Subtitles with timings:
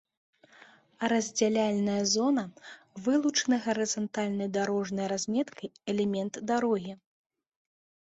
[1.11, 2.43] Раздзяляльная зона—
[3.09, 6.93] вылучаны гарызантальнай дарожнай разметкай элемент дарогі